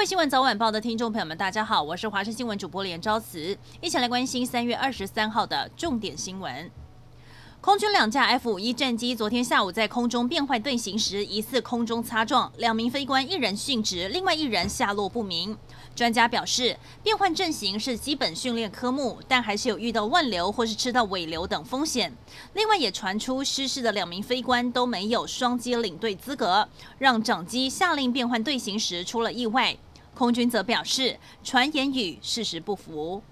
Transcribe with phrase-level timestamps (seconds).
[0.00, 6.70] 位新闻早晚报的听众朋友们，大家好，我是华视新闻主播连昭慈，一起来关心三月二十三号的重点新闻。
[7.60, 15.54] 空军两架 F 五一战机昨天下午在空中变换队形时，疑似空中擦撞，两名飞官一人殉职，另外一人下落不明。
[15.94, 22.10] 专家表示，变换阵型是基本训练科目，但还是有遇到乱流或是吃到尾流等风险。
[22.54, 29.76] 另外也传出失事的两名飞官都没有双机领队资格，让长机下令变换队形时出了意外。
[30.14, 33.22] 空军则表示，传言与事实不符。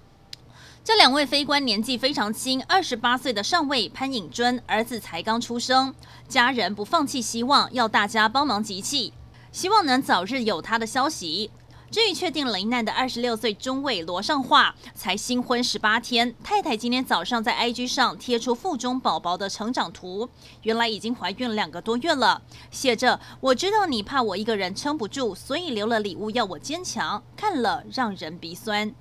[0.83, 5.93] 这两位飞官年纪非常轻，二十八岁的上尉潘颖尊儿子才刚出生，
[6.27, 9.13] 家人不放弃希望，要大家帮忙集气，
[9.51, 11.51] 希望能早日有他的消息。
[11.91, 20.29] 至于确定罹难的二十六岁中尉罗尚化，才新婚十八天，太太今天早上在 IG 上贴出腹中宝宝的成长图，
[20.61, 28.93] 原来已经怀孕两个多月了，写着“我知道你怕我一个人撑不住，所以留了礼物要我坚强”，看了让人鼻酸。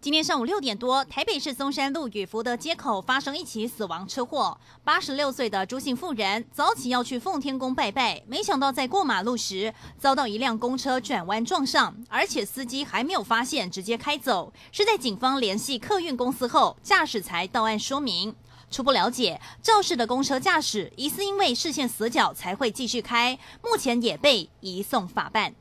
[0.00, 4.56] 今天上午六点多，台北市松山路与福德街口发生一起死亡车祸。
[4.84, 14.52] 八十六岁的朱姓妇人早起要去奉天宫拜拜，没想到在过马路时遭到一辆公车转弯撞上，而且司机还没有发现，直接开走。
[14.70, 18.32] 是在警方联系客运公司后，驾驶才到案说明。
[18.70, 25.52] 初步了解，肇事的公车驾驶疑似因为视线死角才会继续开，目前也被移送法办。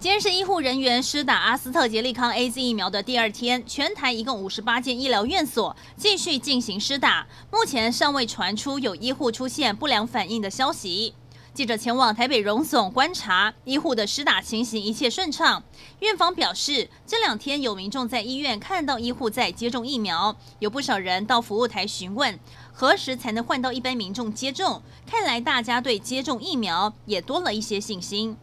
[0.00, 11.12] 今天是医护人员施打阿斯特捷利康 AZ 疫苗的第二天，全台一共五十八间医疗院所继续进行施打，目前尚未传出有医护出现不良反应的消息。
[11.52, 15.62] 记者前往台北荣总观察医护的施打情形，一切顺畅。
[15.98, 22.40] 院方表示，这两天有民众在医院看到医护在接种疫苗，有不少人到服务台询问
[22.72, 24.80] 何时才能换到一般民众接种。
[25.06, 28.38] 看来大家对接种疫苗也多了一些信心。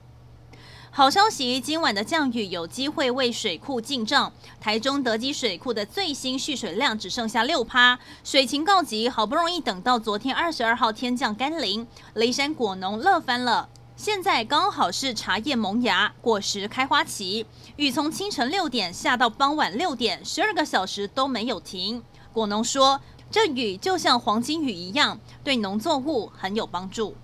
[0.97, 4.33] 好消息，今晚的降雨有机会为水库进账。
[4.59, 9.07] 台中德基水库的最新蓄水量只剩下六趴，水情告急。
[9.07, 11.85] 好不容易等到昨天二十二号天降甘霖，
[12.15, 13.69] 雷山果农乐翻了。
[13.95, 22.01] 现在刚好是茶叶萌芽、果实开花期，雨从清晨六点下到傍晚六点，十二个小时都没有停。
[22.33, 27.15] 果农说，这雨就像黄金雨一样，对农作物很有帮助。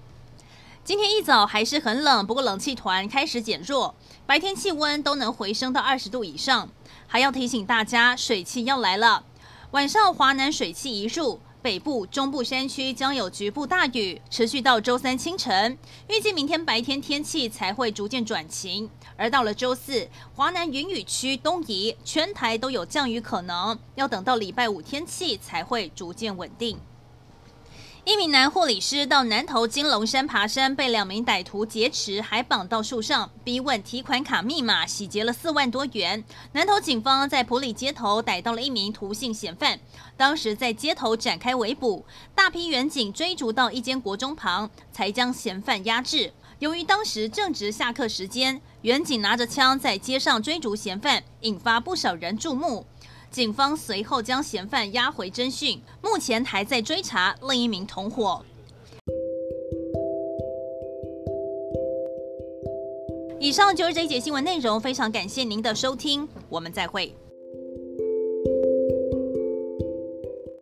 [0.86, 3.96] 今天一早还是很冷，不过冷气团开始减弱，
[4.26, 6.68] 白天气温都能回升到二十度以上。
[7.08, 9.24] 还要提醒大家，水汽要来了。
[9.72, 15.78] 晚上华南水汽一入，北部、中部山区将有局部大雨，持续到周三清晨。
[16.10, 23.80] 预计明天白天天气才会逐渐转晴，而到了周四，华南云雨区东移，全台都有降雨可能。
[23.96, 26.78] 要等到礼拜五天气才会逐渐稳定。
[28.06, 36.22] 一名男护理师到南投金龙山爬山，被两名歹徒劫持，还绑到树上，逼问提款卡密码，洗劫了四万多元。
[36.52, 39.80] 南投警方在埔里街头逮到了一名涂姓嫌犯，
[40.18, 42.06] 当时在街头展开围捕，
[42.36, 46.34] 大批员警追逐到一间国中旁，才将嫌犯压制。
[46.60, 52.86] 由于当时正值下课时间，员警拿着枪在街上追逐嫌犯，引发不少人注目。
[53.34, 58.46] 警方随后将嫌犯押回侦讯，目前还在追查另一名同伙。
[63.40, 67.12] 以上就是这一节新闻内容，非常感谢您的收听，我们再会。